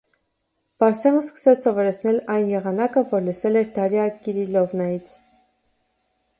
Բարսեղն 0.83 1.19
սկսեց 1.23 1.67
սովորեցնել 1.67 2.17
այն 2.37 2.49
եղանակը, 2.53 3.05
որ 3.13 3.29
լսել 3.29 3.63
էր 3.63 3.71
Դարիա 3.79 4.09
Կիրիլովնայից: 4.25 5.17